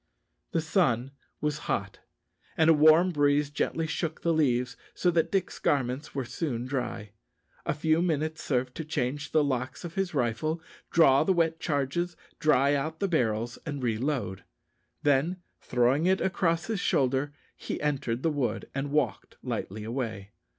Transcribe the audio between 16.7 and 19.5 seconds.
shoulder, he entered the wood and walked